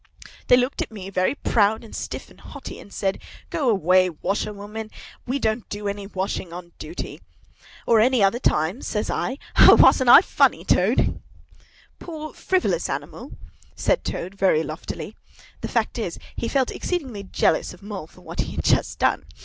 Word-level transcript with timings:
"They 0.47 0.57
looked 0.57 0.81
at 0.81 0.91
me 0.91 1.11
very 1.11 1.35
proud 1.35 1.83
and 1.83 1.95
stiff 1.95 2.31
and 2.31 2.41
haughty, 2.41 2.79
and 2.79 2.91
said, 2.91 3.21
'Go 3.51 3.69
away, 3.69 4.09
washerwoman! 4.09 4.89
We 5.27 5.37
don't 5.37 5.69
do 5.69 5.87
any 5.87 6.07
washing 6.07 6.51
on 6.51 6.71
duty.' 6.79 7.21
'Or 7.85 7.99
any 7.99 8.23
other 8.23 8.39
time?' 8.39 8.81
says 8.81 9.11
I. 9.11 9.37
Ho, 9.57 9.65
ho, 9.65 9.65
ho! 9.77 9.83
Wasn't 9.83 10.09
I 10.09 10.21
funny, 10.21 10.65
Toad?" 10.65 11.21
"Poor, 11.99 12.33
frivolous 12.33 12.89
animal!" 12.89 13.33
said 13.75 14.03
Toad, 14.03 14.33
very 14.33 14.63
loftily. 14.63 15.15
The 15.61 15.67
fact 15.67 15.99
is, 15.99 16.17
he 16.35 16.47
felt 16.47 16.71
exceedingly 16.71 17.21
jealous 17.21 17.71
of 17.71 17.83
Mole 17.83 18.07
for 18.07 18.21
what 18.21 18.39
he 18.39 18.53
had 18.55 18.65
just 18.65 18.97
done. 18.97 19.23